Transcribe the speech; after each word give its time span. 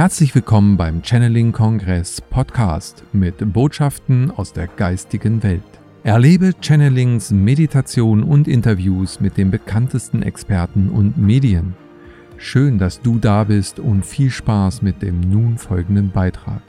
Herzlich 0.00 0.34
willkommen 0.34 0.78
beim 0.78 1.02
Channeling 1.02 1.52
Kongress 1.52 2.22
Podcast 2.22 3.04
mit 3.12 3.52
Botschaften 3.52 4.30
aus 4.30 4.54
der 4.54 4.66
geistigen 4.66 5.42
Welt. 5.42 5.62
Erlebe 6.04 6.54
Channelings, 6.58 7.30
Meditation 7.32 8.22
und 8.22 8.48
Interviews 8.48 9.20
mit 9.20 9.36
den 9.36 9.50
bekanntesten 9.50 10.22
Experten 10.22 10.88
und 10.88 11.18
Medien. 11.18 11.74
Schön, 12.38 12.78
dass 12.78 13.02
du 13.02 13.18
da 13.18 13.44
bist 13.44 13.78
und 13.78 14.06
viel 14.06 14.30
Spaß 14.30 14.80
mit 14.80 15.02
dem 15.02 15.20
nun 15.20 15.58
folgenden 15.58 16.10
Beitrag. 16.10 16.62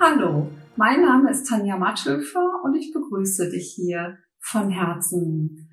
Hallo, 0.00 0.50
mein 0.74 1.00
Name 1.00 1.30
ist 1.30 1.46
Tanja 1.46 1.76
Matschhöfer 1.76 2.60
und 2.64 2.74
ich 2.74 2.92
begrüße 2.92 3.50
dich 3.50 3.72
hier 3.76 4.18
von 4.40 4.68
Herzen. 4.68 5.68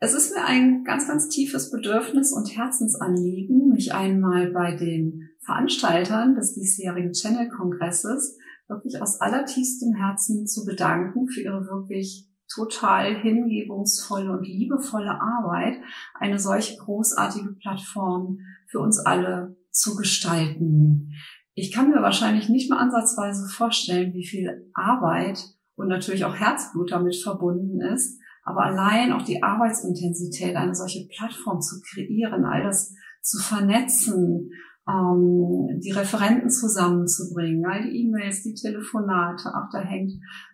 Es 0.00 0.12
ist 0.12 0.36
mir 0.36 0.44
ein 0.44 0.84
ganz, 0.84 1.08
ganz 1.08 1.30
tiefes 1.30 1.70
Bedürfnis 1.70 2.30
und 2.30 2.54
Herzensanliegen, 2.54 3.70
mich 3.70 3.94
einmal 3.94 4.50
bei 4.50 4.76
den 4.76 5.30
Veranstaltern 5.44 6.34
des 6.34 6.54
diesjährigen 6.54 7.12
Channel-Kongresses 7.12 8.38
wirklich 8.68 9.00
aus 9.00 9.20
allertiefstem 9.20 9.94
Herzen 9.94 10.46
zu 10.46 10.64
bedanken 10.64 11.28
für 11.28 11.42
ihre 11.42 11.66
wirklich 11.66 12.28
total 12.52 13.14
hingebungsvolle 13.14 14.30
und 14.30 14.46
liebevolle 14.46 15.20
Arbeit, 15.20 15.78
eine 16.14 16.38
solche 16.38 16.76
großartige 16.76 17.52
Plattform 17.54 18.38
für 18.68 18.80
uns 18.80 18.98
alle 18.98 19.56
zu 19.70 19.96
gestalten. 19.96 21.12
Ich 21.54 21.72
kann 21.72 21.90
mir 21.90 22.02
wahrscheinlich 22.02 22.48
nicht 22.48 22.70
mal 22.70 22.78
ansatzweise 22.78 23.48
vorstellen, 23.48 24.12
wie 24.12 24.26
viel 24.26 24.70
Arbeit 24.74 25.38
und 25.76 25.88
natürlich 25.88 26.24
auch 26.24 26.34
Herzblut 26.34 26.92
damit 26.92 27.16
verbunden 27.16 27.80
ist, 27.80 28.18
aber 28.44 28.64
allein 28.64 29.12
auch 29.12 29.22
die 29.22 29.42
Arbeitsintensität, 29.42 30.56
eine 30.56 30.74
solche 30.74 31.08
Plattform 31.08 31.60
zu 31.60 31.80
kreieren, 31.80 32.44
all 32.44 32.62
das 32.62 32.94
zu 33.22 33.38
vernetzen, 33.38 34.50
ähm, 34.88 35.80
die 35.80 35.92
Referenten 35.92 36.50
zusammenzubringen, 36.50 37.64
all 37.66 37.82
die 37.82 38.02
E-Mails, 38.02 38.42
die 38.42 38.54
Telefonate, 38.54 39.50
ach, 39.54 39.68
da 39.72 39.80
hängt 39.80 40.12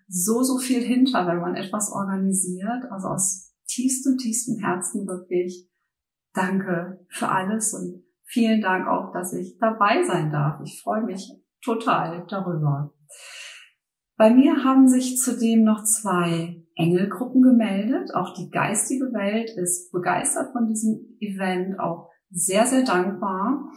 so, 0.08 0.42
so 0.42 0.58
viel 0.58 0.82
hinter, 0.82 1.26
wenn 1.26 1.40
man 1.40 1.56
etwas 1.56 1.90
organisiert. 1.92 2.84
Also 2.90 3.08
aus 3.08 3.52
tiefstem, 3.66 4.18
tiefstem 4.18 4.58
Herzen 4.58 5.06
wirklich 5.06 5.68
danke 6.32 7.04
für 7.08 7.28
alles 7.28 7.74
und 7.74 8.04
vielen 8.24 8.60
Dank 8.60 8.86
auch, 8.86 9.12
dass 9.12 9.32
ich 9.32 9.58
dabei 9.58 10.04
sein 10.04 10.30
darf. 10.30 10.60
Ich 10.64 10.80
freue 10.82 11.02
mich 11.02 11.32
total 11.62 12.24
darüber. 12.28 12.92
Bei 14.16 14.30
mir 14.30 14.64
haben 14.64 14.86
sich 14.86 15.16
zudem 15.16 15.64
noch 15.64 15.82
zwei 15.84 16.62
Engelgruppen 16.76 17.42
gemeldet. 17.42 18.14
Auch 18.14 18.34
die 18.34 18.50
geistige 18.50 19.06
Welt 19.12 19.50
ist 19.56 19.90
begeistert 19.92 20.52
von 20.52 20.68
diesem 20.68 21.16
Event, 21.20 21.80
auch 21.80 22.10
sehr, 22.30 22.66
sehr 22.66 22.84
dankbar. 22.84 23.70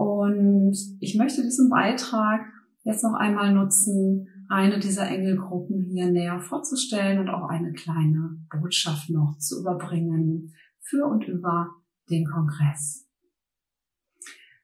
Und 0.00 0.78
ich 1.00 1.14
möchte 1.18 1.42
diesen 1.42 1.68
Beitrag 1.68 2.40
jetzt 2.84 3.04
noch 3.04 3.12
einmal 3.12 3.52
nutzen, 3.52 4.46
eine 4.48 4.78
dieser 4.78 5.06
Engelgruppen 5.06 5.82
hier 5.82 6.10
näher 6.10 6.40
vorzustellen 6.40 7.18
und 7.18 7.28
auch 7.28 7.50
eine 7.50 7.74
kleine 7.74 8.38
Botschaft 8.50 9.10
noch 9.10 9.36
zu 9.36 9.60
überbringen 9.60 10.54
für 10.80 11.04
und 11.04 11.28
über 11.28 11.68
den 12.08 12.24
Kongress. 12.24 13.10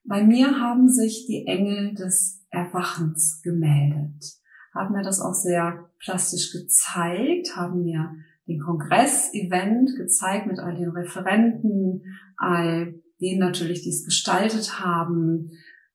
Bei 0.05 0.25
mir 0.25 0.59
haben 0.59 0.89
sich 0.89 1.27
die 1.29 1.45
Engel 1.47 1.93
des 1.93 2.47
Erwachens 2.49 3.43
gemeldet, 3.43 4.25
haben 4.75 4.95
mir 4.95 5.03
das 5.03 5.21
auch 5.21 5.35
sehr 5.35 5.91
plastisch 5.99 6.51
gezeigt, 6.51 7.55
haben 7.57 7.83
mir 7.83 8.11
den 8.49 8.59
Kongress-Event 8.59 9.97
gezeigt 9.99 10.47
mit 10.47 10.61
all 10.61 10.77
den 10.77 10.89
Referenten, 10.89 12.05
all 12.39 12.95
denen 13.21 13.41
natürlich, 13.41 13.83
die 13.83 13.91
es 13.91 14.05
gestaltet 14.05 14.81
haben, 14.81 15.51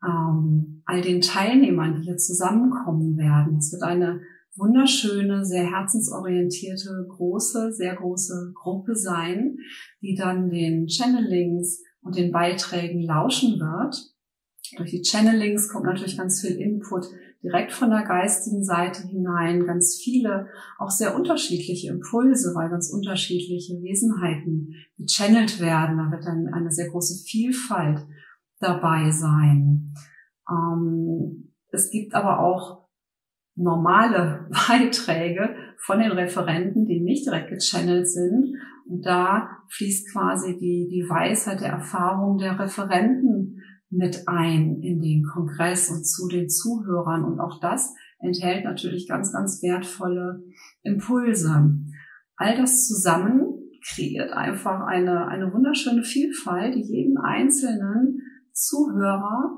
ähm, 0.05 0.81
all 0.85 1.01
den 1.01 1.21
Teilnehmern, 1.21 1.95
die 1.95 2.05
hier 2.05 2.17
zusammenkommen 2.17 3.17
werden. 3.17 3.57
Es 3.57 3.71
wird 3.71 3.83
eine 3.83 4.21
wunderschöne, 4.55 5.45
sehr 5.45 5.69
herzensorientierte, 5.69 7.05
große, 7.07 7.71
sehr 7.71 7.95
große 7.95 8.53
Gruppe 8.55 8.95
sein, 8.95 9.57
die 10.01 10.15
dann 10.15 10.49
den 10.49 10.87
Channelings 10.87 11.81
und 12.01 12.17
den 12.17 12.31
Beiträgen 12.31 13.01
lauschen 13.01 13.59
wird. 13.59 13.95
Durch 14.77 14.91
die 14.91 15.03
Channelings 15.03 15.69
kommt 15.69 15.85
natürlich 15.85 16.17
ganz 16.17 16.41
viel 16.41 16.57
Input 16.57 17.05
direkt 17.43 17.71
von 17.71 17.89
der 17.89 18.03
geistigen 18.03 18.63
Seite 18.63 19.07
hinein, 19.07 19.65
ganz 19.65 19.99
viele, 20.01 20.47
auch 20.77 20.91
sehr 20.91 21.15
unterschiedliche 21.15 21.89
Impulse, 21.89 22.53
weil 22.55 22.69
ganz 22.69 22.91
unterschiedliche 22.91 23.73
Wesenheiten 23.81 24.75
gechannelt 24.97 25.59
werden. 25.59 25.97
Da 25.97 26.11
wird 26.11 26.25
dann 26.25 26.53
eine 26.53 26.71
sehr 26.71 26.89
große 26.89 27.23
Vielfalt 27.25 28.05
dabei 28.59 29.09
sein. 29.09 29.93
Ähm, 30.49 31.53
es 31.71 31.89
gibt 31.89 32.13
aber 32.13 32.39
auch 32.39 32.87
normale 33.55 34.47
Beiträge 34.67 35.55
von 35.77 35.99
den 35.99 36.11
Referenten, 36.11 36.85
die 36.85 37.01
nicht 37.01 37.25
direkt 37.25 37.49
gechannelt 37.49 38.07
sind. 38.07 38.55
Und 38.87 39.05
da 39.05 39.49
fließt 39.69 40.11
quasi 40.11 40.57
die, 40.57 40.87
die 40.91 41.09
Weisheit 41.09 41.61
der 41.61 41.69
Erfahrung 41.69 42.37
der 42.37 42.59
Referenten 42.59 43.61
mit 43.91 44.27
ein 44.27 44.81
in 44.81 45.01
den 45.01 45.23
Kongress 45.23 45.89
und 45.89 46.05
zu 46.05 46.27
den 46.27 46.49
Zuhörern. 46.49 47.23
Und 47.23 47.39
auch 47.39 47.59
das 47.59 47.93
enthält 48.19 48.63
natürlich 48.63 49.07
ganz, 49.07 49.31
ganz 49.31 49.61
wertvolle 49.61 50.43
Impulse. 50.81 51.75
All 52.37 52.57
das 52.57 52.87
zusammen 52.87 53.43
kreiert 53.87 54.31
einfach 54.31 54.81
eine, 54.85 55.27
eine 55.27 55.53
wunderschöne 55.53 56.03
Vielfalt, 56.03 56.75
die 56.75 56.81
jeden 56.81 57.17
einzelnen 57.17 58.21
Zuhörer 58.53 59.57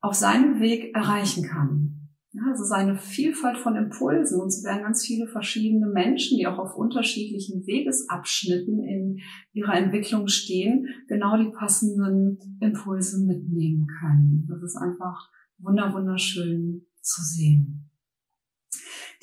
auf 0.00 0.14
seinem 0.14 0.60
Weg 0.60 0.94
erreichen 0.94 1.44
kann. 1.44 1.95
Ja, 2.36 2.50
also 2.50 2.64
seine 2.64 2.98
Vielfalt 2.98 3.56
von 3.56 3.76
Impulsen. 3.76 4.40
Und 4.40 4.48
es 4.48 4.62
werden 4.62 4.82
ganz 4.82 5.06
viele 5.06 5.26
verschiedene 5.26 5.86
Menschen, 5.86 6.36
die 6.36 6.46
auch 6.46 6.58
auf 6.58 6.76
unterschiedlichen 6.76 7.66
Wegesabschnitten 7.66 8.84
in 8.84 9.20
ihrer 9.54 9.74
Entwicklung 9.74 10.28
stehen, 10.28 10.86
genau 11.08 11.38
die 11.42 11.50
passenden 11.50 12.58
Impulse 12.60 13.24
mitnehmen 13.24 13.86
können. 14.00 14.46
Das 14.50 14.62
ist 14.62 14.76
einfach 14.76 15.30
wunder, 15.58 15.94
wunderschön 15.94 16.86
zu 17.00 17.22
sehen. 17.22 17.90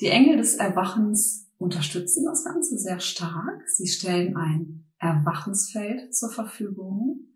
Die 0.00 0.08
Engel 0.08 0.38
des 0.38 0.56
Erwachens 0.56 1.52
unterstützen 1.56 2.24
das 2.24 2.44
Ganze 2.44 2.78
sehr 2.78 2.98
stark. 2.98 3.62
Sie 3.68 3.86
stellen 3.86 4.36
ein 4.36 4.86
Erwachensfeld 4.98 6.12
zur 6.12 6.32
Verfügung. 6.32 7.28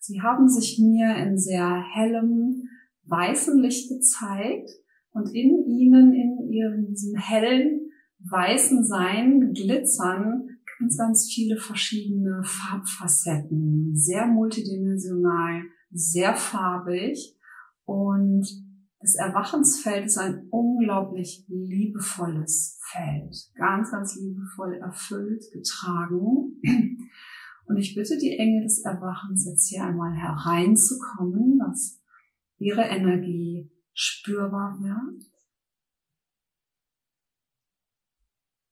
Sie 0.00 0.22
haben 0.22 0.48
sich 0.48 0.78
mir 0.78 1.14
in 1.16 1.36
sehr 1.36 1.84
hellem, 1.92 2.70
weißem 3.04 3.58
Licht 3.60 3.90
gezeigt 3.90 4.70
und 5.16 5.34
in 5.34 5.64
ihnen, 5.66 6.12
in 6.12 6.52
ihrem 6.52 6.86
diesem 6.88 7.16
hellen, 7.18 7.90
weißen 8.18 8.84
Sein 8.84 9.52
glitzern 9.54 10.48
ganz, 10.78 10.98
ganz 10.98 11.32
viele 11.32 11.56
verschiedene 11.56 12.42
Farbfacetten, 12.44 13.96
sehr 13.96 14.26
multidimensional, 14.26 15.62
sehr 15.90 16.34
farbig. 16.34 17.34
Und 17.86 18.46
das 19.00 19.14
Erwachensfeld 19.14 20.04
ist 20.04 20.18
ein 20.18 20.48
unglaublich 20.50 21.46
liebevolles 21.48 22.78
Feld, 22.90 23.34
ganz, 23.54 23.90
ganz 23.90 24.16
liebevoll 24.16 24.74
erfüllt, 24.74 25.44
getragen. 25.50 26.60
Und 27.68 27.76
ich 27.78 27.94
bitte 27.94 28.18
die 28.18 28.36
Engel 28.36 28.64
des 28.64 28.84
Erwachens 28.84 29.46
jetzt 29.46 29.68
hier 29.68 29.82
einmal 29.82 30.14
hereinzukommen, 30.14 31.58
dass 31.58 32.02
ihre 32.58 32.82
Energie 32.82 33.70
spürbar 33.96 34.78
wird. 34.78 35.24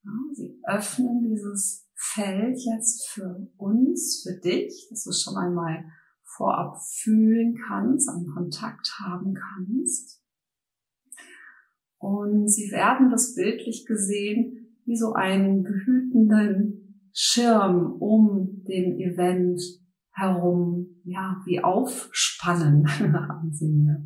Ja, 0.03 0.11
sie 0.33 0.61
öffnen 0.67 1.23
dieses 1.23 1.89
Feld 1.95 2.57
jetzt 2.59 3.09
für 3.09 3.51
uns, 3.57 4.21
für 4.23 4.39
dich, 4.39 4.87
dass 4.89 5.03
du 5.03 5.11
schon 5.11 5.35
einmal 5.35 5.83
vorab 6.21 6.77
fühlen 6.79 7.57
kannst, 7.67 8.07
einen 8.07 8.27
Kontakt 8.27 8.99
haben 8.99 9.33
kannst. 9.33 10.21
Und 11.97 12.47
sie 12.47 12.69
werden 12.71 13.09
das 13.09 13.33
bildlich 13.33 13.85
gesehen 13.87 14.77
wie 14.85 14.95
so 14.95 15.13
einen 15.13 15.63
behütenden 15.63 17.09
Schirm 17.13 17.93
um 17.93 18.63
den 18.65 18.99
Event 18.99 19.59
herum, 20.11 21.01
ja, 21.03 21.41
wie 21.45 21.63
aufspannen, 21.63 22.87
haben 23.13 23.51
sie 23.51 23.69
mir 23.69 24.05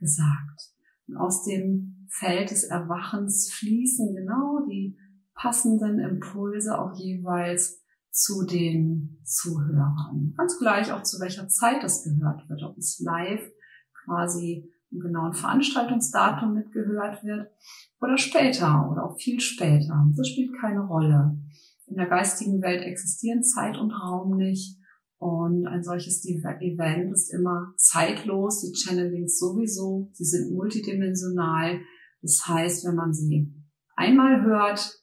gesagt. 0.00 0.69
Und 1.10 1.16
aus 1.16 1.42
dem 1.42 2.06
Feld 2.08 2.50
des 2.50 2.64
Erwachens 2.64 3.52
fließen 3.52 4.14
genau 4.14 4.66
die 4.68 4.96
passenden 5.34 5.98
Impulse 5.98 6.78
auch 6.78 6.96
jeweils 6.96 7.82
zu 8.10 8.44
den 8.44 9.20
Zuhörern. 9.24 10.34
Ganz 10.36 10.58
gleich 10.58 10.92
auch 10.92 11.02
zu 11.02 11.20
welcher 11.20 11.48
Zeit 11.48 11.82
das 11.82 12.04
gehört 12.04 12.48
wird, 12.48 12.62
ob 12.62 12.76
es 12.76 13.00
live 13.00 13.42
quasi 14.04 14.68
im 14.90 15.00
genauen 15.00 15.32
Veranstaltungsdatum 15.32 16.54
mitgehört 16.54 17.22
wird 17.22 17.48
oder 18.00 18.18
später 18.18 18.90
oder 18.90 19.04
auch 19.04 19.16
viel 19.16 19.40
später. 19.40 20.04
Das 20.16 20.28
spielt 20.28 20.58
keine 20.60 20.80
Rolle. 20.80 21.38
In 21.86 21.96
der 21.96 22.06
geistigen 22.06 22.60
Welt 22.60 22.82
existieren 22.82 23.42
Zeit 23.42 23.76
und 23.78 23.92
Raum 23.92 24.36
nicht 24.36 24.79
Und 25.20 25.66
ein 25.66 25.82
solches 25.82 26.24
Event 26.26 27.12
ist 27.12 27.30
immer 27.32 27.74
zeitlos. 27.76 28.62
Die 28.62 28.72
Channelings 28.74 29.38
sowieso. 29.38 30.08
Sie 30.14 30.24
sind 30.24 30.50
multidimensional. 30.54 31.80
Das 32.22 32.48
heißt, 32.48 32.86
wenn 32.86 32.94
man 32.94 33.12
sie 33.12 33.52
einmal 33.96 34.42
hört, 34.42 34.98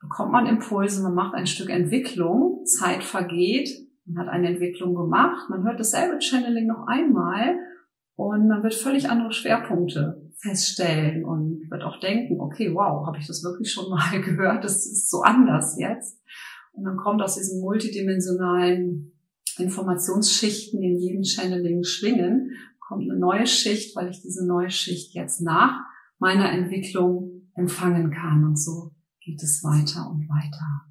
bekommt 0.00 0.30
man 0.30 0.46
Impulse, 0.46 1.02
man 1.02 1.14
macht 1.14 1.34
ein 1.34 1.48
Stück 1.48 1.68
Entwicklung, 1.68 2.64
Zeit 2.64 3.02
vergeht, 3.02 3.68
man 4.04 4.18
hat 4.24 4.32
eine 4.32 4.50
Entwicklung 4.50 4.94
gemacht, 4.94 5.50
man 5.50 5.64
hört 5.64 5.80
dasselbe 5.80 6.20
Channeling 6.20 6.68
noch 6.68 6.86
einmal 6.86 7.56
und 8.14 8.46
man 8.46 8.62
wird 8.62 8.74
völlig 8.74 9.10
andere 9.10 9.32
Schwerpunkte 9.32 10.30
feststellen 10.38 11.24
und 11.24 11.68
wird 11.70 11.82
auch 11.82 11.98
denken, 11.98 12.40
okay, 12.40 12.72
wow, 12.72 13.04
habe 13.04 13.18
ich 13.18 13.26
das 13.26 13.42
wirklich 13.42 13.72
schon 13.72 13.90
mal 13.90 14.20
gehört, 14.22 14.62
das 14.62 14.86
ist 14.86 15.10
so 15.10 15.22
anders 15.22 15.76
jetzt. 15.78 16.22
Und 16.72 16.84
dann 16.84 16.96
kommt 16.96 17.20
aus 17.20 17.34
diesen 17.34 17.60
multidimensionalen 17.60 19.19
Informationsschichten 19.58 20.82
in 20.82 20.98
jedem 20.98 21.24
Channeling 21.24 21.82
schwingen, 21.84 22.52
kommt 22.78 23.10
eine 23.10 23.18
neue 23.18 23.46
Schicht, 23.46 23.96
weil 23.96 24.10
ich 24.10 24.20
diese 24.22 24.46
neue 24.46 24.70
Schicht 24.70 25.14
jetzt 25.14 25.40
nach 25.40 25.80
meiner 26.18 26.52
Entwicklung 26.52 27.48
empfangen 27.54 28.10
kann. 28.10 28.44
Und 28.44 28.56
so 28.56 28.92
geht 29.20 29.42
es 29.42 29.62
weiter 29.62 30.10
und 30.10 30.28
weiter. 30.28 30.86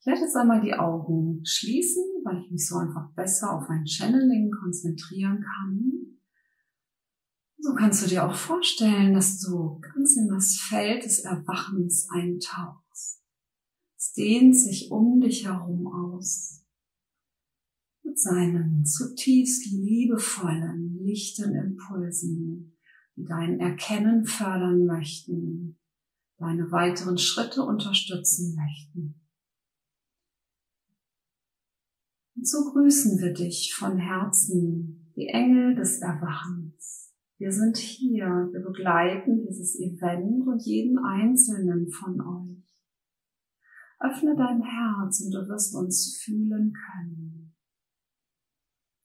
Ich 0.00 0.06
werde 0.06 0.22
jetzt 0.22 0.36
einmal 0.36 0.60
die 0.60 0.74
Augen 0.74 1.42
schließen, 1.44 2.02
weil 2.24 2.42
ich 2.42 2.50
mich 2.50 2.66
so 2.66 2.76
einfach 2.76 3.12
besser 3.14 3.52
auf 3.52 3.68
ein 3.68 3.86
Channeling 3.86 4.50
konzentrieren 4.50 5.40
kann. 5.40 6.18
So 7.58 7.74
kannst 7.74 8.04
du 8.04 8.08
dir 8.08 8.26
auch 8.26 8.34
vorstellen, 8.34 9.14
dass 9.14 9.38
du 9.38 9.78
ganz 9.78 10.16
in 10.16 10.28
das 10.28 10.56
Feld 10.56 11.04
des 11.04 11.20
Erwachens 11.20 12.08
eintauchst. 12.10 12.81
Es 14.12 14.16
dehnt 14.16 14.54
sich 14.54 14.90
um 14.90 15.22
dich 15.22 15.46
herum 15.46 15.86
aus 15.86 16.66
mit 18.02 18.18
seinen 18.18 18.84
zutiefst 18.84 19.64
liebevollen, 19.72 20.98
lichten 21.02 21.54
Impulsen, 21.54 22.76
die 23.16 23.24
dein 23.24 23.58
Erkennen 23.58 24.26
fördern 24.26 24.84
möchten, 24.84 25.78
deine 26.36 26.70
weiteren 26.70 27.16
Schritte 27.16 27.62
unterstützen 27.62 28.54
möchten. 28.54 29.14
Und 32.36 32.46
so 32.46 32.70
grüßen 32.70 33.18
wir 33.18 33.32
dich 33.32 33.74
von 33.74 33.96
Herzen, 33.96 35.10
die 35.16 35.28
Engel 35.28 35.74
des 35.74 36.02
Erwachens. 36.02 37.14
Wir 37.38 37.50
sind 37.50 37.78
hier, 37.78 38.26
wir 38.52 38.60
begleiten 38.60 39.46
dieses 39.48 39.80
Event 39.80 40.46
und 40.46 40.60
jeden 40.66 40.98
einzelnen 40.98 41.90
von 41.90 42.20
euch. 42.20 42.71
Öffne 44.02 44.34
dein 44.36 44.62
Herz 44.62 45.20
und 45.20 45.32
du 45.32 45.48
wirst 45.48 45.74
uns 45.74 46.20
fühlen 46.22 46.72
können. 46.72 47.54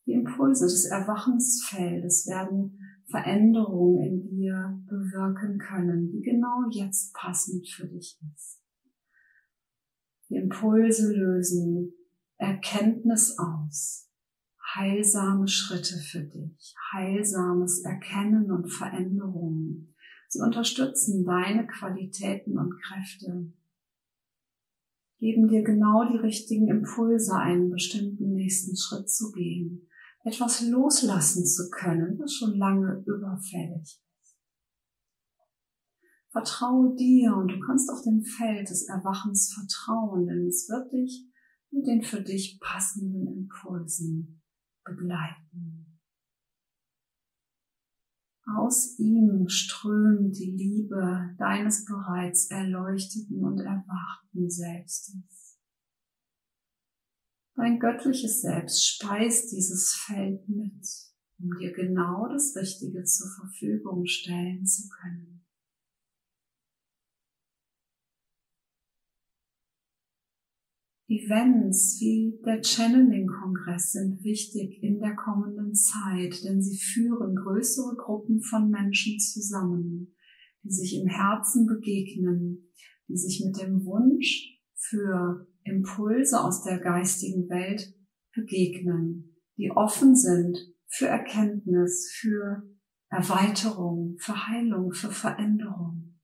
Die 0.08 0.14
Impulse 0.14 0.66
des 0.66 0.86
Erwachensfeldes 0.86 2.28
werden 2.28 2.80
Veränderungen 3.10 4.04
in 4.04 4.30
dir 4.30 4.82
bewirken 4.88 5.60
können, 5.60 6.10
die 6.12 6.22
genau 6.22 6.68
jetzt 6.72 7.14
passend 7.14 7.68
für 7.68 7.88
dich 7.88 8.20
ist. 8.34 8.62
Die 10.30 10.36
Impulse 10.36 11.14
lösen 11.14 11.94
Erkenntnis 12.38 13.38
aus, 13.38 14.10
heilsame 14.76 15.48
Schritte 15.48 15.98
für 15.98 16.24
dich, 16.24 16.76
heilsames 16.94 17.84
Erkennen 17.84 18.52
und 18.52 18.70
Veränderungen. 18.70 19.96
Sie 20.28 20.42
unterstützen 20.42 21.26
deine 21.26 21.66
Qualitäten 21.68 22.58
und 22.58 22.78
Kräfte, 22.82 23.54
geben 25.20 25.48
dir 25.48 25.64
genau 25.64 26.04
die 26.12 26.18
richtigen 26.18 26.68
Impulse, 26.68 27.36
einen 27.36 27.70
bestimmten 27.70 28.34
nächsten 28.34 28.76
Schritt 28.76 29.10
zu 29.10 29.32
gehen 29.32 29.88
etwas 30.28 30.62
loslassen 30.68 31.46
zu 31.46 31.70
können, 31.70 32.20
was 32.20 32.34
schon 32.34 32.58
lange 32.58 33.04
überfällig 33.06 33.82
ist. 33.82 34.04
Vertraue 36.32 36.96
dir 36.96 37.36
und 37.36 37.48
du 37.48 37.60
kannst 37.66 37.90
auf 37.90 38.02
dem 38.04 38.24
Feld 38.24 38.70
des 38.70 38.88
Erwachens 38.90 39.54
vertrauen, 39.54 40.28
denn 40.28 40.48
es 40.48 40.68
wird 40.70 40.92
dich 40.92 41.26
mit 41.72 41.88
den 41.88 42.04
für 42.04 42.22
dich 42.22 42.60
passenden 42.60 43.28
Impulsen 43.28 44.42
begleiten. 44.84 45.87
Aus 48.56 48.98
ihm 48.98 49.50
strömt 49.50 50.38
die 50.38 50.52
Liebe 50.52 51.36
deines 51.38 51.84
bereits 51.84 52.50
erleuchteten 52.50 53.44
und 53.44 53.60
erwachten 53.60 54.50
Selbstes. 54.50 55.60
Dein 57.56 57.80
göttliches 57.80 58.42
Selbst 58.42 58.86
speist 58.86 59.52
dieses 59.52 59.94
Feld 59.94 60.48
mit, 60.48 60.88
um 61.40 61.58
dir 61.60 61.74
genau 61.74 62.28
das 62.32 62.56
Richtige 62.56 63.04
zur 63.04 63.28
Verfügung 63.32 64.06
stellen 64.06 64.66
zu 64.66 64.88
können. 64.88 65.37
Events 71.10 71.98
wie 72.02 72.38
der 72.46 72.62
Channeling-Kongress 72.62 73.94
sind 73.94 74.24
wichtig 74.24 74.84
in 74.84 75.00
der 75.00 75.16
kommenden 75.16 75.74
Zeit, 75.74 76.44
denn 76.44 76.62
sie 76.62 76.78
führen 76.78 77.34
größere 77.36 77.96
Gruppen 77.96 78.42
von 78.42 78.70
Menschen 78.70 79.18
zusammen, 79.18 80.14
die 80.64 80.72
sich 80.72 81.00
im 81.00 81.08
Herzen 81.08 81.66
begegnen, 81.66 82.74
die 83.08 83.16
sich 83.16 83.42
mit 83.46 83.58
dem 83.62 83.86
Wunsch 83.86 84.60
für 84.76 85.48
Impulse 85.64 86.42
aus 86.42 86.64
der 86.64 86.80
geistigen 86.80 87.48
Welt 87.50 87.94
begegnen, 88.34 89.38
die 89.56 89.72
offen 89.72 90.14
sind 90.14 90.58
für 90.88 91.08
Erkenntnis, 91.08 92.12
für 92.20 92.64
Erweiterung, 93.10 94.18
für 94.20 94.48
Heilung, 94.48 94.92
für 94.92 95.12
Veränderung. 95.12 96.17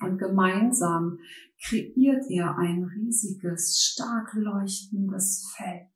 Und 0.00 0.18
gemeinsam 0.18 1.18
kreiert 1.62 2.24
ihr 2.28 2.56
ein 2.56 2.84
riesiges, 2.84 3.78
stark 3.80 4.34
leuchtendes 4.34 5.52
Feld. 5.56 5.88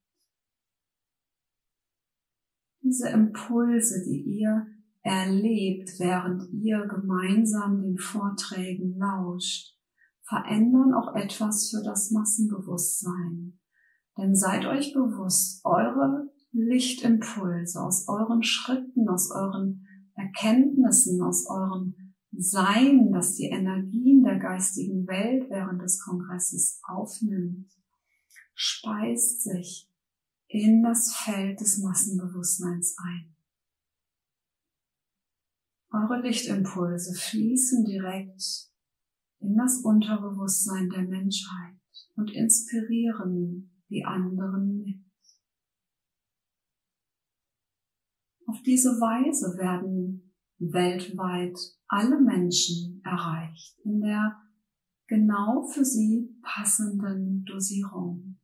Diese 2.80 3.08
Impulse, 3.08 4.02
die 4.04 4.22
ihr 4.22 4.66
erlebt, 5.02 5.90
während 5.98 6.52
ihr 6.52 6.86
gemeinsam 6.86 7.82
den 7.82 7.98
Vorträgen 7.98 8.96
lauscht, 8.98 9.76
verändern 10.22 10.94
auch 10.94 11.14
etwas 11.14 11.70
für 11.70 11.82
das 11.82 12.10
Massenbewusstsein. 12.10 13.58
Denn 14.16 14.34
seid 14.34 14.66
euch 14.66 14.92
bewusst, 14.92 15.64
eure 15.64 16.30
Lichtimpulse 16.52 17.80
aus 17.80 18.06
euren 18.08 18.42
Schritten, 18.42 19.08
aus 19.08 19.30
euren 19.30 19.86
Erkenntnissen, 20.14 21.22
aus 21.22 21.46
eurem 21.48 22.07
Sein, 22.32 23.10
das 23.12 23.36
die 23.36 23.46
Energien 23.46 24.22
der 24.22 24.38
geistigen 24.38 25.06
Welt 25.06 25.48
während 25.48 25.82
des 25.82 26.00
Kongresses 26.00 26.80
aufnimmt, 26.82 27.72
speist 28.54 29.42
sich 29.42 29.90
in 30.48 30.82
das 30.82 31.14
Feld 31.14 31.60
des 31.60 31.78
Massenbewusstseins 31.78 32.96
ein. 32.98 33.34
Eure 35.90 36.20
Lichtimpulse 36.20 37.14
fließen 37.14 37.84
direkt 37.84 38.70
in 39.40 39.56
das 39.56 39.80
Unterbewusstsein 39.82 40.90
der 40.90 41.02
Menschheit 41.02 41.78
und 42.16 42.30
inspirieren 42.30 43.82
die 43.88 44.04
anderen 44.04 44.78
mit. 44.78 45.04
Auf 48.46 48.60
diese 48.62 48.90
Weise 49.00 49.56
werden 49.58 50.27
weltweit 50.58 51.58
alle 51.86 52.20
Menschen 52.20 53.00
erreicht 53.04 53.78
in 53.84 54.00
der 54.00 54.36
genau 55.06 55.66
für 55.66 55.84
sie 55.84 56.36
passenden 56.42 57.44
Dosierung. 57.44 58.38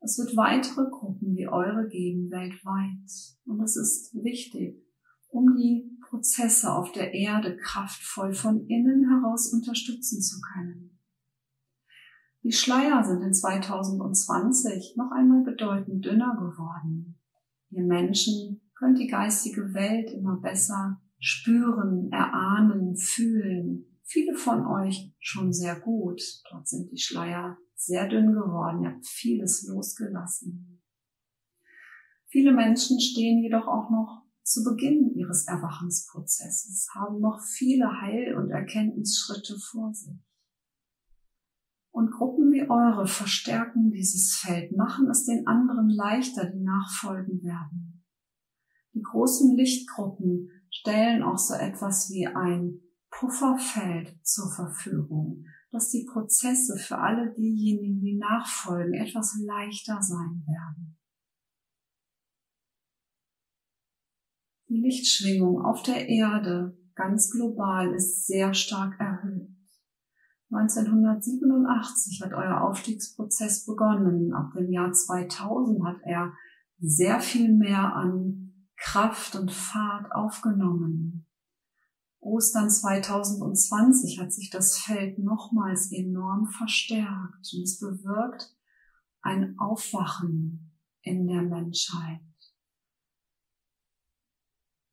Es 0.00 0.18
wird 0.18 0.36
weitere 0.36 0.88
Gruppen 0.90 1.36
wie 1.36 1.48
eure 1.48 1.88
geben 1.88 2.30
weltweit 2.30 3.36
und 3.46 3.60
es 3.62 3.76
ist 3.76 4.14
wichtig, 4.14 4.84
um 5.28 5.56
die 5.56 5.98
Prozesse 6.08 6.72
auf 6.72 6.92
der 6.92 7.12
Erde 7.12 7.56
kraftvoll 7.56 8.32
von 8.32 8.66
innen 8.66 9.08
heraus 9.08 9.52
unterstützen 9.52 10.20
zu 10.20 10.40
können. 10.40 10.98
Die 12.42 12.52
Schleier 12.52 13.04
sind 13.04 13.22
in 13.22 13.34
2020 13.34 14.94
noch 14.96 15.10
einmal 15.10 15.42
bedeutend 15.42 16.04
dünner 16.04 16.34
geworden. 16.36 17.18
Ihr 17.70 17.84
Menschen 17.84 18.60
könnt 18.74 18.98
die 18.98 19.08
geistige 19.08 19.74
Welt 19.74 20.10
immer 20.12 20.40
besser 20.40 21.00
spüren, 21.18 22.10
erahnen, 22.12 22.96
fühlen. 22.96 23.84
Viele 24.04 24.34
von 24.34 24.66
euch 24.66 25.12
schon 25.18 25.52
sehr 25.52 25.78
gut. 25.78 26.22
Dort 26.50 26.68
sind 26.68 26.90
die 26.90 26.98
Schleier 26.98 27.58
sehr 27.74 28.08
dünn 28.08 28.32
geworden. 28.32 28.82
Ihr 28.82 28.90
habt 28.90 29.06
vieles 29.06 29.66
losgelassen. 29.68 30.82
Viele 32.26 32.52
Menschen 32.52 33.00
stehen 33.00 33.42
jedoch 33.42 33.66
auch 33.66 33.90
noch 33.90 34.24
zu 34.42 34.64
Beginn 34.64 35.14
ihres 35.14 35.46
Erwachensprozesses, 35.46 36.88
haben 36.94 37.20
noch 37.20 37.40
viele 37.40 38.00
Heil- 38.00 38.34
und 38.36 38.50
Erkenntnisschritte 38.50 39.58
vor 39.58 39.92
sich. 39.92 40.18
Und 41.90 42.10
Gruppen 42.12 42.52
wie 42.52 42.62
eure 42.62 43.06
verstärken 43.06 43.90
dieses 43.90 44.36
Feld, 44.36 44.76
machen 44.76 45.10
es 45.10 45.24
den 45.24 45.46
anderen 45.46 45.90
leichter, 45.90 46.46
die 46.46 46.60
nachfolgen 46.60 47.42
werden. 47.42 48.04
Die 48.94 49.02
großen 49.02 49.56
Lichtgruppen 49.56 50.50
stellen 50.70 51.22
auch 51.22 51.38
so 51.38 51.54
etwas 51.54 52.10
wie 52.10 52.26
ein 52.26 52.80
Pufferfeld 53.10 54.14
zur 54.22 54.50
Verfügung, 54.50 55.44
dass 55.70 55.90
die 55.90 56.06
Prozesse 56.10 56.76
für 56.76 56.98
alle 56.98 57.32
diejenigen, 57.34 58.00
die 58.00 58.16
nachfolgen, 58.16 58.94
etwas 58.94 59.38
leichter 59.44 60.00
sein 60.02 60.44
werden. 60.46 60.96
Die 64.68 64.80
Lichtschwingung 64.80 65.64
auf 65.64 65.82
der 65.82 66.08
Erde 66.08 66.76
ganz 66.94 67.30
global 67.30 67.94
ist 67.94 68.26
sehr 68.26 68.52
stark 68.52 69.00
erhöht. 69.00 69.48
1987 70.50 72.22
hat 72.22 72.32
euer 72.32 72.62
Aufstiegsprozess 72.62 73.66
begonnen. 73.66 74.32
Ab 74.32 74.52
dem 74.56 74.70
Jahr 74.70 74.92
2000 74.92 75.84
hat 75.84 76.00
er 76.04 76.32
sehr 76.78 77.20
viel 77.20 77.54
mehr 77.54 77.94
an 77.94 78.47
Kraft 78.78 79.34
und 79.36 79.52
Fahrt 79.52 80.12
aufgenommen. 80.12 81.26
Ostern 82.20 82.70
2020 82.70 84.20
hat 84.20 84.32
sich 84.32 84.50
das 84.50 84.78
Feld 84.78 85.18
nochmals 85.18 85.92
enorm 85.92 86.46
verstärkt 86.46 87.52
und 87.54 87.62
es 87.62 87.78
bewirkt 87.78 88.56
ein 89.22 89.58
Aufwachen 89.58 90.72
in 91.02 91.26
der 91.26 91.42
Menschheit. 91.42 92.20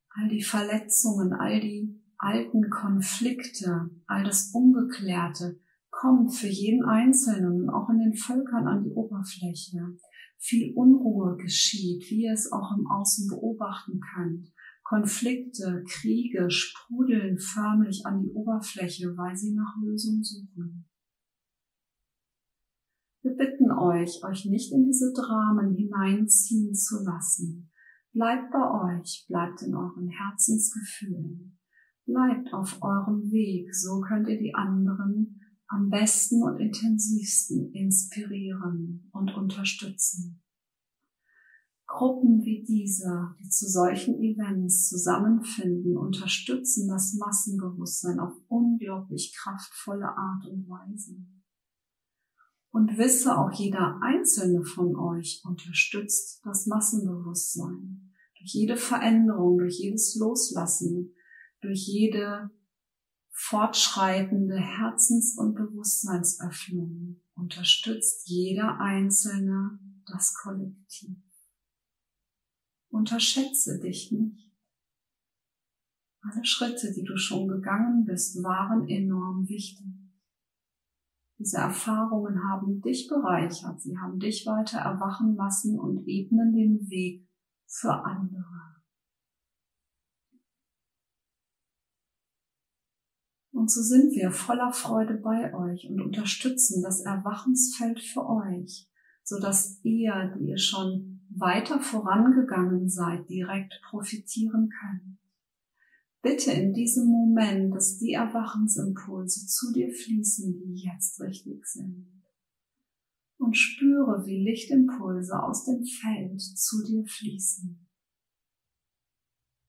All 0.09 0.29
die 0.29 0.43
Verletzungen, 0.43 1.33
all 1.33 1.59
die 1.59 2.01
alten 2.17 2.69
Konflikte, 2.69 3.89
all 4.07 4.23
das 4.23 4.51
Ungeklärte 4.53 5.59
kommt 5.89 6.33
für 6.33 6.47
jeden 6.47 6.85
Einzelnen, 6.85 7.69
auch 7.69 7.89
in 7.89 7.99
den 7.99 8.15
Völkern 8.15 8.67
an 8.67 8.83
die 8.83 8.91
Oberfläche. 8.91 9.97
Viel 10.37 10.73
Unruhe 10.75 11.37
geschieht, 11.37 12.09
wie 12.09 12.23
ihr 12.23 12.33
es 12.33 12.51
auch 12.51 12.77
im 12.77 12.87
Außen 12.87 13.27
beobachten 13.29 13.99
könnt. 13.99 14.53
Konflikte, 14.83 15.83
Kriege 15.87 16.49
sprudeln 16.51 17.39
förmlich 17.39 18.05
an 18.05 18.21
die 18.21 18.31
Oberfläche, 18.31 19.17
weil 19.17 19.35
sie 19.35 19.53
nach 19.53 19.75
Lösung 19.81 20.23
suchen. 20.23 20.87
Wir 23.23 23.35
bitten 23.35 23.71
euch, 23.71 24.23
euch 24.23 24.45
nicht 24.45 24.71
in 24.71 24.85
diese 24.85 25.11
Dramen 25.11 25.73
hineinziehen 25.73 26.75
zu 26.75 27.03
lassen. 27.03 27.71
Bleibt 28.13 28.51
bei 28.51 28.99
euch, 28.99 29.25
bleibt 29.27 29.63
in 29.63 29.73
euren 29.73 30.07
Herzensgefühlen. 30.07 31.57
Bleibt 32.05 32.53
auf 32.53 32.77
eurem 32.83 33.31
Weg, 33.31 33.73
so 33.73 33.99
könnt 34.01 34.29
ihr 34.29 34.37
die 34.37 34.53
anderen 34.53 35.41
am 35.67 35.89
besten 35.89 36.43
und 36.43 36.59
intensivsten 36.59 37.71
inspirieren 37.73 39.09
und 39.11 39.35
unterstützen. 39.35 40.41
Gruppen 41.87 42.43
wie 42.43 42.63
diese, 42.63 43.35
die 43.39 43.49
zu 43.49 43.67
solchen 43.67 44.19
Events 44.19 44.89
zusammenfinden, 44.89 45.97
unterstützen 45.97 46.87
das 46.87 47.13
Massenbewusstsein 47.13 48.19
auf 48.19 48.33
unglaublich 48.47 49.35
kraftvolle 49.37 50.07
Art 50.07 50.47
und 50.47 50.67
Weise. 50.67 51.15
Und 52.71 52.97
wisse 52.97 53.37
auch 53.37 53.51
jeder 53.53 53.99
einzelne 54.01 54.65
von 54.65 54.95
euch 54.95 55.41
unterstützt 55.45 56.41
das 56.43 56.65
Massenbewusstsein. 56.65 58.11
Durch 58.37 58.53
jede 58.53 58.75
Veränderung, 58.75 59.59
durch 59.59 59.79
jedes 59.79 60.15
Loslassen, 60.15 61.13
durch 61.61 61.87
jede 61.87 62.49
fortschreitende 63.35 64.57
Herzens- 64.57 65.37
und 65.37 65.55
Bewusstseinsöffnung 65.55 67.21
unterstützt 67.35 68.29
jeder 68.29 68.79
Einzelne 68.79 69.77
das 70.05 70.33
Kollektiv. 70.33 71.17
Unterschätze 72.89 73.79
dich 73.79 74.11
nicht. 74.13 74.55
Alle 76.21 76.45
Schritte, 76.45 76.93
die 76.93 77.03
du 77.03 77.17
schon 77.17 77.49
gegangen 77.49 78.05
bist, 78.05 78.41
waren 78.41 78.87
enorm 78.87 79.47
wichtig. 79.49 79.85
Diese 81.37 81.57
Erfahrungen 81.57 82.41
haben 82.49 82.81
dich 82.81 83.09
bereichert, 83.09 83.81
sie 83.81 83.97
haben 83.97 84.17
dich 84.17 84.45
weiter 84.45 84.79
erwachen 84.79 85.35
lassen 85.35 85.77
und 85.77 86.07
ebnen 86.07 86.53
den 86.53 86.89
Weg 86.89 87.27
für 87.67 87.91
andere. 87.91 88.74
Und 93.55 93.71
so 93.71 93.81
sind 93.81 94.13
wir 94.13 94.31
voller 94.31 94.73
Freude 94.73 95.13
bei 95.13 95.53
euch 95.53 95.89
und 95.89 96.01
unterstützen 96.01 96.83
das 96.83 96.99
Erwachensfeld 96.99 98.01
für 98.01 98.27
euch, 98.27 98.89
so 99.23 99.39
dass 99.39 99.79
ihr, 99.81 100.35
die 100.37 100.49
ihr 100.49 100.57
schon 100.57 101.21
weiter 101.29 101.79
vorangegangen 101.79 102.89
seid, 102.89 103.29
direkt 103.29 103.79
profitieren 103.89 104.69
könnt. 104.69 105.19
Bitte 106.21 106.51
in 106.51 106.73
diesem 106.73 107.07
Moment, 107.07 107.73
dass 107.73 107.97
die 107.97 108.11
Erwachensimpulse 108.11 109.47
zu 109.47 109.71
dir 109.71 109.89
fließen, 109.89 110.59
die 110.59 110.75
jetzt 110.75 111.21
richtig 111.21 111.65
sind. 111.65 112.25
Und 113.37 113.55
spüre, 113.55 114.25
wie 114.25 114.43
Lichtimpulse 114.43 115.41
aus 115.41 115.63
dem 115.63 115.81
Feld 115.85 116.41
zu 116.41 116.83
dir 116.83 117.05
fließen, 117.05 117.87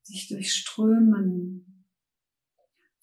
sich 0.03 0.27
durchströmen, 0.27 1.76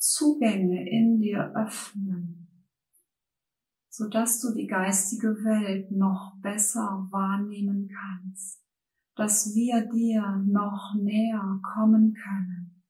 Zugänge 0.03 0.85
in 0.89 1.21
dir 1.21 1.53
öffnen, 1.55 2.67
so 3.87 4.09
dass 4.09 4.41
du 4.41 4.53
die 4.53 4.67
geistige 4.67 5.29
Welt 5.45 5.91
noch 5.91 6.35
besser 6.41 7.07
wahrnehmen 7.09 7.87
kannst, 7.87 8.61
dass 9.15 9.55
wir 9.55 9.89
dir 9.89 10.43
noch 10.45 10.93
näher 10.95 11.61
kommen 11.63 12.13
können. 12.15 12.83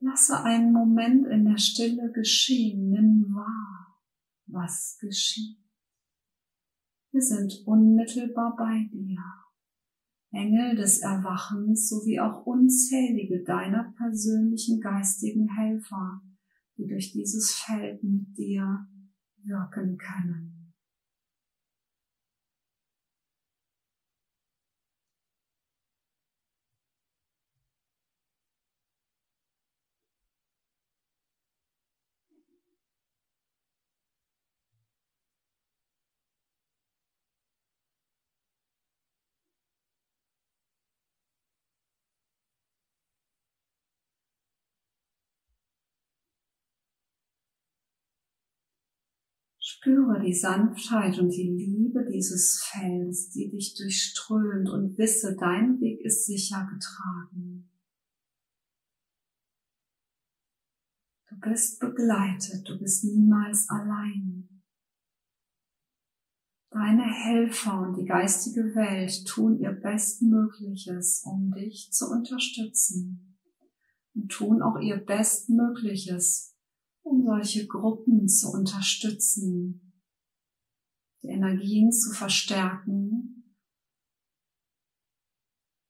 Lasse 0.00 0.44
einen 0.44 0.74
Moment 0.74 1.28
in 1.28 1.46
der 1.46 1.56
Stille 1.56 2.12
geschehen, 2.12 2.90
nimm 2.90 3.34
wahr, 3.34 3.96
was 4.44 4.98
geschieht. 5.00 5.56
Wir 7.10 7.22
sind 7.22 7.66
unmittelbar 7.66 8.54
bei 8.54 8.86
dir. 8.92 9.18
Engel 10.32 10.76
des 10.76 11.00
Erwachens 11.00 11.88
sowie 11.88 12.20
auch 12.20 12.46
unzählige 12.46 13.42
deiner 13.42 13.92
persönlichen 13.96 14.80
geistigen 14.80 15.48
Helfer, 15.56 16.22
die 16.76 16.86
durch 16.86 17.12
dieses 17.12 17.52
Feld 17.52 18.02
mit 18.02 18.36
dir 18.36 18.86
wirken 19.44 19.98
können. 19.98 20.59
Spüre 49.72 50.20
die 50.20 50.34
Sanftheit 50.34 51.16
und 51.20 51.30
die 51.30 51.48
Liebe 51.48 52.04
dieses 52.10 52.60
Felds, 52.60 53.30
die 53.30 53.48
dich 53.50 53.76
durchströmt 53.76 54.68
und 54.68 54.98
wisse, 54.98 55.36
dein 55.38 55.80
Weg 55.80 56.00
ist 56.00 56.26
sicher 56.26 56.68
getragen. 56.72 57.70
Du 61.28 61.36
bist 61.38 61.78
begleitet, 61.78 62.68
du 62.68 62.80
bist 62.80 63.04
niemals 63.04 63.68
allein. 63.68 64.48
Deine 66.70 67.04
Helfer 67.04 67.80
und 67.80 67.96
die 67.96 68.06
geistige 68.06 68.74
Welt 68.74 69.24
tun 69.28 69.60
ihr 69.60 69.72
Bestmögliches, 69.72 71.22
um 71.24 71.52
dich 71.52 71.92
zu 71.92 72.10
unterstützen 72.10 73.38
und 74.14 74.32
tun 74.32 74.62
auch 74.62 74.80
ihr 74.80 74.96
Bestmögliches, 74.96 76.49
um 77.02 77.24
solche 77.24 77.66
Gruppen 77.66 78.28
zu 78.28 78.50
unterstützen, 78.50 79.92
die 81.22 81.28
Energien 81.28 81.92
zu 81.92 82.12
verstärken, 82.12 83.54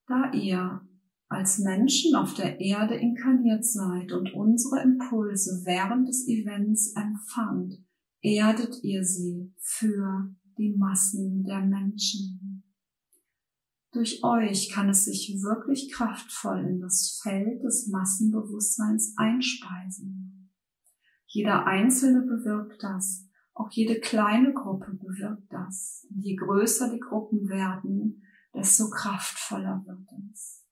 da 0.06 0.32
ihr 0.32 0.80
als 1.28 1.58
Menschen 1.60 2.16
auf 2.16 2.34
der 2.34 2.60
Erde 2.60 2.96
inkarniert 2.96 3.64
seid 3.64 4.12
und 4.12 4.34
unsere 4.34 4.82
Impulse 4.82 5.62
während 5.64 6.08
des 6.08 6.26
Events 6.26 6.92
empfangt, 6.96 7.78
erdet 8.20 8.82
ihr 8.82 9.04
sie 9.04 9.54
für 9.58 10.34
die 10.58 10.74
Massen 10.76 11.44
der 11.44 11.60
Menschen. 11.60 12.64
Durch 13.92 14.22
euch 14.22 14.70
kann 14.70 14.88
es 14.88 15.04
sich 15.04 15.40
wirklich 15.40 15.90
kraftvoll 15.92 16.60
in 16.60 16.80
das 16.80 17.20
Feld 17.22 17.62
des 17.62 17.88
Massenbewusstseins 17.88 19.14
einspeisen. 19.16 20.39
Jeder 21.32 21.64
Einzelne 21.64 22.22
bewirkt 22.22 22.82
das, 22.82 23.28
auch 23.54 23.70
jede 23.70 24.00
kleine 24.00 24.52
Gruppe 24.52 24.92
bewirkt 24.94 25.52
das. 25.52 26.04
Und 26.10 26.22
je 26.22 26.34
größer 26.34 26.90
die 26.92 26.98
Gruppen 26.98 27.48
werden, 27.48 28.24
desto 28.52 28.90
kraftvoller 28.90 29.84
wird 29.86 30.08
es. 30.32 30.66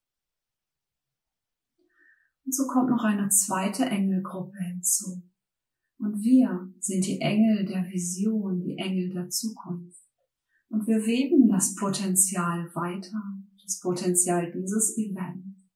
Und 2.44 2.54
so 2.54 2.66
kommt 2.66 2.90
noch 2.90 3.04
eine 3.04 3.28
zweite 3.28 3.84
Engelgruppe 3.84 4.58
hinzu. 4.58 5.22
Und 5.98 6.22
wir 6.22 6.72
sind 6.80 7.06
die 7.06 7.20
Engel 7.20 7.64
der 7.64 7.84
Vision, 7.84 8.60
die 8.60 8.78
Engel 8.78 9.10
der 9.10 9.28
Zukunft. 9.28 10.02
Und 10.70 10.88
wir 10.88 11.06
weben 11.06 11.48
das 11.48 11.76
Potenzial 11.76 12.68
weiter, 12.74 13.22
das 13.62 13.78
Potenzial 13.78 14.50
dieses 14.50 14.98
Events. 14.98 15.70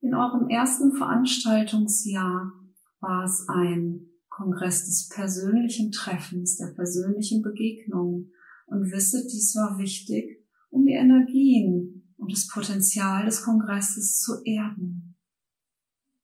In 0.00 0.14
eurem 0.14 0.48
ersten 0.48 0.94
Veranstaltungsjahr 0.96 2.61
war 3.02 3.24
es 3.24 3.46
ein 3.48 4.06
Kongress 4.28 4.86
des 4.86 5.08
persönlichen 5.08 5.90
Treffens, 5.90 6.56
der 6.56 6.68
persönlichen 6.68 7.42
Begegnung. 7.42 8.30
Und 8.66 8.90
wisset, 8.90 9.24
dies 9.24 9.54
war 9.56 9.78
wichtig, 9.78 10.42
um 10.70 10.86
die 10.86 10.94
Energien 10.94 12.14
und 12.16 12.32
das 12.32 12.48
Potenzial 12.48 13.26
des 13.26 13.42
Kongresses 13.42 14.20
zu 14.20 14.42
erden, 14.44 15.16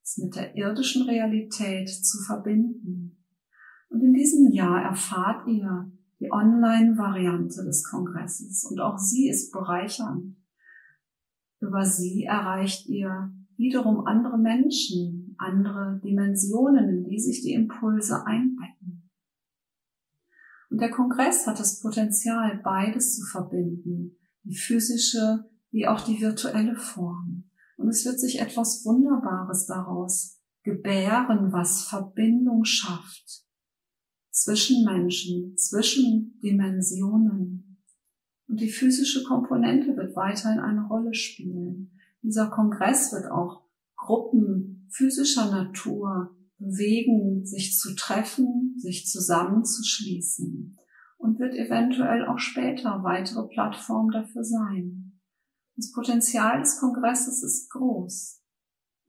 es 0.02 0.16
mit 0.16 0.36
der 0.36 0.56
irdischen 0.56 1.02
Realität 1.02 1.88
zu 1.90 2.18
verbinden. 2.24 3.22
Und 3.90 4.02
in 4.02 4.14
diesem 4.14 4.50
Jahr 4.52 4.82
erfahrt 4.82 5.46
ihr 5.48 5.90
die 6.20 6.32
Online-Variante 6.32 7.64
des 7.64 7.84
Kongresses 7.84 8.64
und 8.64 8.80
auch 8.80 8.98
sie 8.98 9.28
ist 9.28 9.52
bereichernd. 9.52 10.36
Über 11.60 11.84
sie 11.84 12.24
erreicht 12.24 12.86
ihr 12.86 13.32
wiederum 13.56 14.06
andere 14.06 14.38
Menschen, 14.38 15.17
andere 15.38 16.00
Dimensionen, 16.04 16.88
in 16.88 17.04
die 17.04 17.18
sich 17.18 17.42
die 17.42 17.52
Impulse 17.52 18.26
einbetten. 18.26 19.10
Und 20.70 20.80
der 20.80 20.90
Kongress 20.90 21.46
hat 21.46 21.58
das 21.58 21.80
Potenzial, 21.80 22.60
beides 22.62 23.16
zu 23.16 23.24
verbinden, 23.24 24.16
die 24.44 24.56
physische 24.56 25.48
wie 25.70 25.86
auch 25.86 26.00
die 26.00 26.20
virtuelle 26.20 26.76
Form. 26.76 27.44
Und 27.76 27.88
es 27.88 28.04
wird 28.04 28.18
sich 28.18 28.40
etwas 28.40 28.84
Wunderbares 28.84 29.66
daraus 29.66 30.40
gebären, 30.62 31.52
was 31.52 31.84
Verbindung 31.84 32.64
schafft 32.64 33.44
zwischen 34.30 34.84
Menschen, 34.84 35.56
zwischen 35.56 36.38
Dimensionen. 36.42 37.82
Und 38.48 38.60
die 38.60 38.70
physische 38.70 39.24
Komponente 39.24 39.96
wird 39.96 40.16
weiterhin 40.16 40.60
eine 40.60 40.86
Rolle 40.86 41.14
spielen. 41.14 41.98
Dieser 42.22 42.48
Kongress 42.48 43.12
wird 43.12 43.30
auch 43.30 43.62
Gruppen 43.96 44.77
physischer 44.90 45.50
Natur 45.50 46.36
bewegen, 46.58 47.44
sich 47.44 47.78
zu 47.78 47.94
treffen, 47.94 48.74
sich 48.78 49.06
zusammenzuschließen 49.06 50.76
und 51.18 51.38
wird 51.38 51.54
eventuell 51.54 52.26
auch 52.26 52.38
später 52.38 53.02
weitere 53.02 53.46
Plattform 53.48 54.10
dafür 54.10 54.44
sein. 54.44 55.20
Das 55.76 55.92
Potenzial 55.92 56.58
des 56.60 56.80
Kongresses 56.80 57.42
ist 57.42 57.70
groß. 57.70 58.42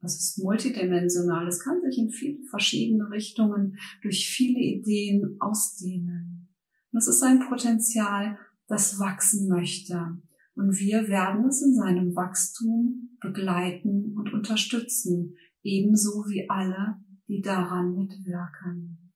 Es 0.02 0.16
ist 0.16 0.44
multidimensional. 0.44 1.48
Es 1.48 1.60
kann 1.60 1.82
sich 1.82 1.98
in 1.98 2.10
viele 2.10 2.44
verschiedene 2.50 3.10
Richtungen 3.10 3.78
durch 4.02 4.30
viele 4.30 4.60
Ideen 4.60 5.38
ausdehnen. 5.40 6.50
Und 6.92 7.00
es 7.00 7.08
ist 7.08 7.22
ein 7.24 7.40
Potenzial, 7.40 8.38
das 8.68 9.00
wachsen 9.00 9.50
möchte. 9.50 10.18
Und 10.56 10.80
wir 10.80 11.08
werden 11.08 11.46
es 11.48 11.62
in 11.62 11.74
seinem 11.74 12.16
Wachstum 12.16 13.18
begleiten 13.20 14.14
und 14.16 14.34
unterstützen, 14.34 15.36
ebenso 15.64 16.26
wie 16.28 16.50
alle, 16.50 16.98
die 17.28 17.42
daran 17.42 17.96
mitwirken. 17.96 19.14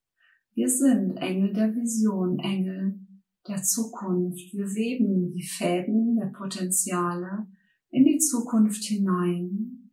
Wir 0.54 0.70
sind 0.70 1.18
Engel 1.18 1.54
der 1.54 1.74
Vision, 1.74 2.40
Engel 2.40 3.00
der 3.48 3.64
Zukunft. 3.64 4.54
Wir 4.54 4.68
weben 4.76 5.34
die 5.34 5.46
Fäden 5.46 6.16
der 6.16 6.28
Potenziale 6.28 7.48
in 7.90 8.06
die 8.06 8.20
Zukunft 8.20 8.84
hinein 8.84 9.92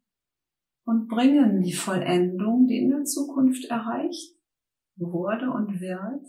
und 0.85 1.09
bringen 1.09 1.63
die 1.63 1.73
Vollendung, 1.73 2.67
die 2.67 2.79
in 2.79 2.91
der 2.91 3.05
Zukunft 3.05 3.65
erreicht 3.67 4.37
wurde 4.97 5.51
und 5.51 5.81
wird, 5.81 6.27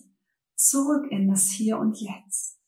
zurück 0.56 1.08
in 1.10 1.28
das 1.28 1.50
Hier 1.50 1.78
und 1.78 2.00
Jetzt. 2.00 2.60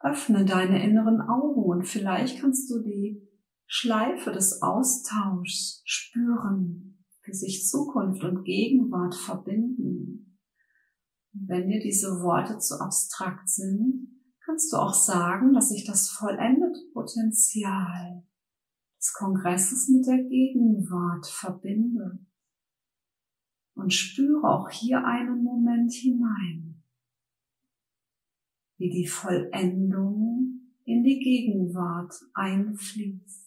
Öffne 0.00 0.44
deine 0.44 0.82
inneren 0.82 1.20
Augen 1.20 1.62
und 1.64 1.84
vielleicht 1.84 2.40
kannst 2.40 2.70
du 2.70 2.82
die 2.82 3.25
Schleife 3.66 4.30
des 4.30 4.62
Austauschs 4.62 5.82
spüren, 5.84 7.04
wie 7.24 7.34
sich 7.34 7.66
Zukunft 7.66 8.22
und 8.24 8.44
Gegenwart 8.44 9.14
verbinden. 9.14 10.38
Und 11.34 11.48
wenn 11.48 11.68
dir 11.68 11.80
diese 11.80 12.22
Worte 12.22 12.58
zu 12.58 12.80
abstrakt 12.80 13.48
sind, 13.48 14.08
kannst 14.44 14.72
du 14.72 14.76
auch 14.76 14.94
sagen, 14.94 15.52
dass 15.52 15.70
sich 15.70 15.84
das 15.84 16.08
vollendete 16.08 16.80
Potenzial 16.92 18.24
des 18.98 19.12
Kongresses 19.12 19.88
mit 19.88 20.06
der 20.06 20.22
Gegenwart 20.22 21.26
verbindet. 21.26 22.20
Und 23.74 23.92
spüre 23.92 24.48
auch 24.48 24.70
hier 24.70 25.04
einen 25.04 25.42
Moment 25.42 25.92
hinein, 25.92 26.82
wie 28.78 28.88
die 28.88 29.06
Vollendung 29.06 30.72
in 30.84 31.02
die 31.02 31.18
Gegenwart 31.18 32.14
einfließt. 32.32 33.45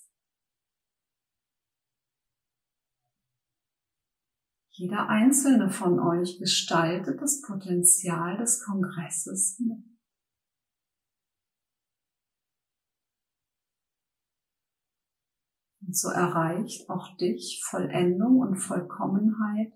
Jeder 4.80 5.10
einzelne 5.10 5.70
von 5.70 6.00
euch 6.00 6.40
gestaltet 6.40 7.22
das 7.22 7.42
Potenzial 7.42 8.38
des 8.38 8.64
Kongresses 8.64 9.60
mit. 9.60 9.84
Und 15.82 15.98
so 15.98 16.08
erreicht 16.08 16.90
auch 16.90 17.18
dich 17.18 17.62
Vollendung 17.62 18.40
und 18.40 18.56
Vollkommenheit 18.56 19.74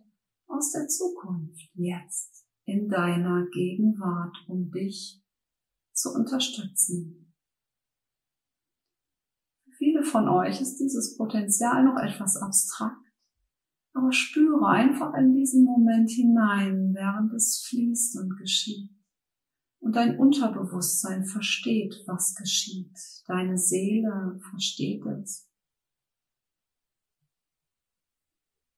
aus 0.48 0.72
der 0.72 0.88
Zukunft 0.88 1.70
jetzt 1.74 2.48
in 2.64 2.88
deiner 2.88 3.46
Gegenwart, 3.48 4.38
um 4.48 4.72
dich 4.72 5.22
zu 5.92 6.14
unterstützen. 6.14 7.36
Für 9.66 9.72
viele 9.72 10.04
von 10.04 10.30
euch 10.30 10.62
ist 10.62 10.78
dieses 10.78 11.18
Potenzial 11.18 11.84
noch 11.84 11.98
etwas 11.98 12.38
abstrakt, 12.38 13.03
aber 13.94 14.12
spüre 14.12 14.68
einfach 14.68 15.14
in 15.14 15.34
diesen 15.34 15.64
Moment 15.66 16.10
hinein, 16.10 16.94
während 16.94 17.32
es 17.34 17.66
fließt 17.68 18.18
und 18.20 18.38
geschieht. 18.38 18.90
Und 19.80 19.96
dein 19.96 20.18
Unterbewusstsein 20.18 21.26
versteht, 21.26 22.04
was 22.08 22.36
geschieht. 22.36 22.98
Deine 23.28 23.58
Seele 23.58 24.40
versteht 24.50 25.06
es. 25.06 25.50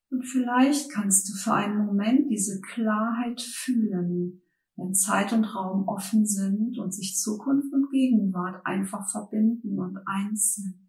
Und 0.10 0.24
vielleicht 0.24 0.92
kannst 0.92 1.30
du 1.30 1.34
für 1.34 1.54
einen 1.54 1.86
Moment 1.86 2.30
diese 2.30 2.60
Klarheit 2.62 3.42
fühlen, 3.42 4.42
wenn 4.76 4.94
Zeit 4.94 5.32
und 5.34 5.44
Raum 5.44 5.88
offen 5.88 6.26
sind 6.26 6.78
und 6.80 6.94
sich 6.94 7.18
Zukunft 7.18 7.72
und 7.74 7.90
Gegenwart 7.92 8.66
einfach 8.66 9.10
verbinden 9.10 9.80
und 9.80 9.98
eins 10.06 10.56
sind. 10.56 10.85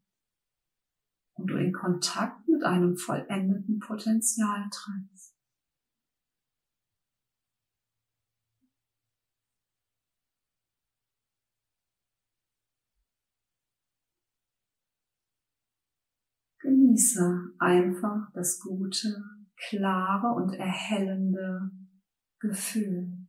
Und 1.36 1.48
du 1.48 1.56
in 1.58 1.72
Kontakt 1.72 2.48
mit 2.48 2.64
einem 2.64 2.96
vollendeten 2.96 3.78
Potenzial 3.78 4.68
trittst. 4.70 5.34
Genieße 16.60 17.54
einfach 17.58 18.30
das 18.32 18.58
gute, 18.60 19.22
klare 19.56 20.34
und 20.34 20.54
erhellende 20.54 21.70
Gefühl. 22.40 23.26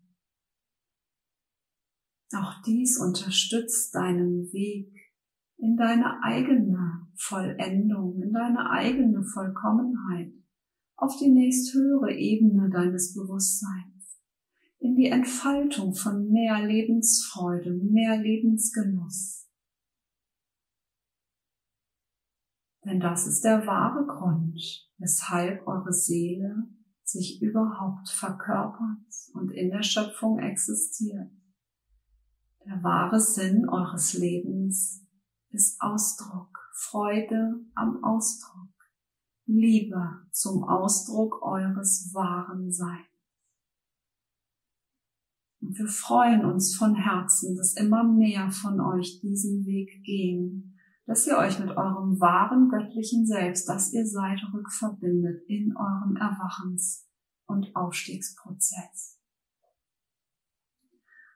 Auch 2.33 2.61
dies 2.65 2.99
unterstützt 2.99 3.93
deinen 3.95 4.51
Weg 4.51 5.13
in 5.57 5.77
deine 5.77 6.21
eigene 6.23 7.06
Vollendung, 7.17 8.21
in 8.21 8.31
deine 8.31 8.69
eigene 8.69 9.23
Vollkommenheit, 9.23 10.33
auf 10.95 11.15
die 11.17 11.29
nächsthöhere 11.29 12.13
Ebene 12.13 12.69
deines 12.69 13.13
Bewusstseins, 13.13 14.19
in 14.79 14.95
die 14.95 15.07
Entfaltung 15.07 15.93
von 15.93 16.29
mehr 16.31 16.65
Lebensfreude, 16.65 17.73
mehr 17.73 18.17
Lebensgenuss. 18.17 19.47
Denn 22.85 22.99
das 22.99 23.27
ist 23.27 23.43
der 23.43 23.65
wahre 23.67 24.05
Grund, 24.05 24.89
weshalb 24.97 25.67
eure 25.67 25.91
Seele 25.91 26.69
sich 27.03 27.41
überhaupt 27.41 28.09
verkörpert 28.09 29.05
und 29.33 29.51
in 29.51 29.71
der 29.71 29.83
Schöpfung 29.83 30.39
existiert. 30.39 31.31
Der 32.65 32.83
wahre 32.83 33.19
Sinn 33.19 33.67
eures 33.69 34.13
Lebens 34.13 35.05
ist 35.49 35.81
Ausdruck, 35.81 36.66
Freude 36.79 37.65
am 37.73 38.03
Ausdruck, 38.03 38.69
Liebe 39.47 40.27
zum 40.31 40.63
Ausdruck 40.63 41.41
eures 41.41 42.11
wahren 42.13 42.71
Seins. 42.71 43.07
Und 45.59 45.75
wir 45.79 45.87
freuen 45.87 46.45
uns 46.45 46.75
von 46.75 46.93
Herzen, 46.93 47.57
dass 47.57 47.73
immer 47.73 48.03
mehr 48.03 48.51
von 48.51 48.79
euch 48.79 49.19
diesen 49.21 49.65
Weg 49.65 50.03
gehen, 50.03 50.77
dass 51.07 51.25
ihr 51.25 51.37
euch 51.37 51.59
mit 51.59 51.71
eurem 51.71 52.19
wahren 52.19 52.69
göttlichen 52.69 53.25
Selbst, 53.25 53.67
das 53.67 53.91
ihr 53.91 54.05
seid, 54.05 54.39
rückverbindet 54.53 55.41
in 55.47 55.75
eurem 55.75 56.15
Erwachens- 56.15 57.07
und 57.47 57.75
Aufstiegsprozess. 57.75 59.19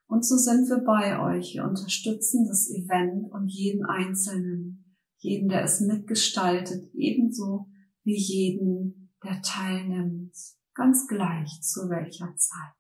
Und 0.05 0.23
so 0.23 0.37
sind 0.37 0.69
wir 0.69 0.83
bei 0.83 1.19
euch. 1.19 1.55
Wir 1.55 1.63
unterstützen 1.63 2.45
das 2.45 2.69
Event 2.69 3.31
und 3.31 3.47
jeden 3.47 3.85
Einzelnen, 3.85 4.80
jeden, 5.21 5.49
der 5.49 5.63
es 5.63 5.81
mitgestaltet, 5.81 6.89
ebenso 6.93 7.69
wie 8.03 8.17
jeden, 8.17 9.13
der 9.23 9.41
teilnimmt, 9.41 10.35
ganz 10.73 11.07
gleich 11.07 11.61
zu 11.61 11.89
welcher 11.89 12.35
Zeit. 12.35 12.73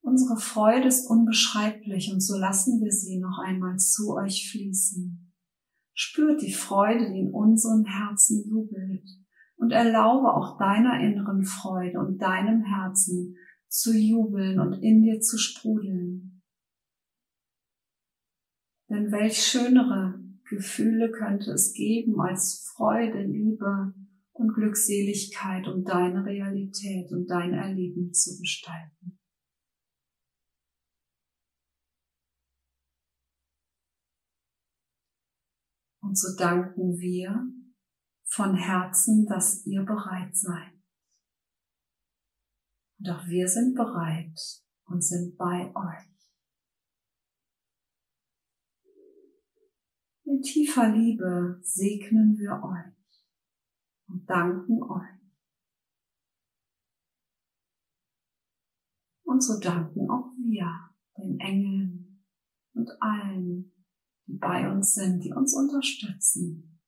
Unsere 0.00 0.38
Freude 0.38 0.86
ist 0.86 1.08
unbeschreiblich 1.08 2.12
und 2.12 2.20
so 2.20 2.36
lassen 2.36 2.80
wir 2.82 2.92
sie 2.92 3.18
noch 3.18 3.38
einmal 3.44 3.76
zu 3.78 4.14
euch 4.14 4.50
fließen. 4.50 5.32
Spürt 5.92 6.42
die 6.42 6.52
Freude, 6.52 7.10
die 7.10 7.20
in 7.20 7.32
unserem 7.32 7.84
Herzen 7.84 8.44
jubelt 8.48 9.08
und 9.56 9.72
erlaube 9.72 10.32
auch 10.34 10.58
deiner 10.58 11.00
inneren 11.00 11.44
Freude 11.44 11.98
und 11.98 12.18
deinem 12.18 12.62
Herzen 12.62 13.36
zu 13.68 13.92
jubeln 13.92 14.60
und 14.60 14.74
in 14.74 15.02
dir 15.02 15.20
zu 15.20 15.38
sprudeln. 15.38 16.33
Denn 18.94 19.10
welch 19.10 19.42
schönere 19.42 20.22
Gefühle 20.44 21.10
könnte 21.10 21.50
es 21.50 21.72
geben 21.72 22.20
als 22.20 22.72
Freude, 22.76 23.24
Liebe 23.24 23.92
und 24.30 24.54
Glückseligkeit, 24.54 25.66
um 25.66 25.82
deine 25.84 26.24
Realität 26.24 27.10
und 27.10 27.26
dein 27.26 27.54
Erleben 27.54 28.12
zu 28.12 28.38
gestalten. 28.38 29.18
Und 36.00 36.16
so 36.16 36.36
danken 36.38 36.96
wir 37.00 37.48
von 38.22 38.54
Herzen, 38.54 39.26
dass 39.26 39.66
ihr 39.66 39.82
bereit 39.82 40.36
seid. 40.36 40.72
Und 43.00 43.10
auch 43.10 43.26
wir 43.26 43.48
sind 43.48 43.74
bereit 43.74 44.38
und 44.84 45.02
sind 45.02 45.36
bei 45.36 45.74
euch. 45.74 46.13
In 50.26 50.40
tiefer 50.40 50.88
Liebe 50.88 51.58
segnen 51.62 52.38
wir 52.38 52.62
euch 52.62 52.94
und 54.08 54.28
danken 54.28 54.82
euch. 54.82 55.20
Und 59.24 59.42
so 59.42 59.60
danken 59.60 60.08
auch 60.10 60.32
wir 60.38 60.90
den 61.18 61.38
Engeln 61.40 62.24
und 62.72 62.90
allen, 63.00 63.72
die 64.26 64.38
bei 64.38 64.70
uns 64.70 64.94
sind, 64.94 65.22
die 65.22 65.32
uns 65.32 65.54
unterstützen 65.54 66.80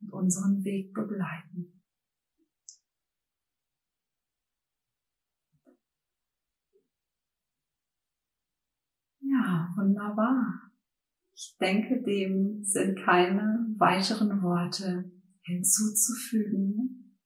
und 0.00 0.12
unseren 0.12 0.64
Weg 0.64 0.92
begleiten. 0.92 1.82
Ja, 9.20 9.72
wunderbar. 9.76 10.71
Ich 11.44 11.56
denke, 11.58 12.00
dem 12.02 12.62
sind 12.62 13.00
keine 13.04 13.66
weiteren 13.76 14.42
Worte 14.42 15.10
hinzuzufügen. 15.42 17.18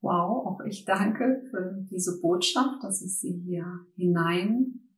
Wow, 0.00 0.46
auch 0.46 0.60
ich 0.64 0.86
danke 0.86 1.42
für 1.50 1.84
diese 1.90 2.18
Botschaft, 2.22 2.82
dass 2.82 3.02
ich 3.02 3.18
sie 3.18 3.42
hier 3.44 3.86
hinein 3.94 4.88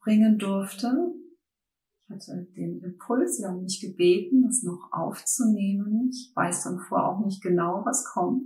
bringen 0.00 0.36
durfte. 0.36 1.14
Ich 2.02 2.10
hatte 2.10 2.46
den 2.54 2.82
Impuls, 2.82 3.38
sie 3.38 3.46
haben 3.46 3.62
mich 3.62 3.80
gebeten, 3.80 4.42
das 4.42 4.62
noch 4.62 4.90
aufzunehmen. 4.92 6.10
Ich 6.10 6.30
weiß 6.34 6.64
dann 6.64 6.78
vorher 6.78 7.08
auch 7.08 7.24
nicht 7.24 7.42
genau, 7.42 7.82
was 7.86 8.04
kommt. 8.04 8.42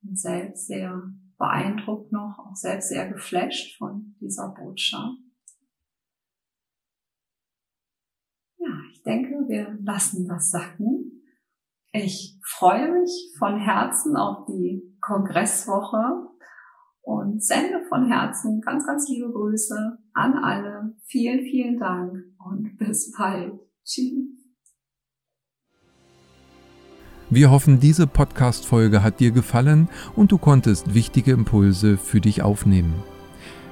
Bin 0.00 0.16
selbst 0.16 0.68
sehr 0.68 1.02
beeindruckt 1.36 2.12
noch, 2.12 2.38
auch 2.38 2.56
selbst 2.56 2.88
sehr 2.88 3.10
geflasht 3.12 3.76
von 3.76 4.16
dieser 4.20 4.48
Botschaft. 4.54 5.18
Ja, 8.60 8.78
ich 8.92 9.02
denke, 9.02 9.39
wir 9.50 9.76
lassen 9.82 10.28
das 10.28 10.50
sacken. 10.50 11.24
Ich 11.92 12.38
freue 12.46 12.92
mich 12.92 13.34
von 13.36 13.58
Herzen 13.58 14.16
auf 14.16 14.46
die 14.46 14.80
Kongresswoche 15.00 16.28
und 17.02 17.42
sende 17.42 17.82
von 17.88 18.06
Herzen 18.06 18.60
ganz, 18.60 18.86
ganz 18.86 19.08
liebe 19.08 19.32
Grüße 19.32 19.98
an 20.14 20.34
alle. 20.34 20.94
Vielen, 21.06 21.40
vielen 21.40 21.78
Dank 21.78 22.12
und 22.38 22.76
bis 22.78 23.12
bald. 23.16 23.58
Tschüss. 23.84 24.28
Wir 27.28 27.50
hoffen, 27.50 27.80
diese 27.80 28.06
Podcast-Folge 28.06 29.02
hat 29.02 29.20
dir 29.20 29.32
gefallen 29.32 29.88
und 30.14 30.32
du 30.32 30.38
konntest 30.38 30.94
wichtige 30.94 31.32
Impulse 31.32 31.96
für 31.96 32.20
dich 32.20 32.42
aufnehmen. 32.42 33.02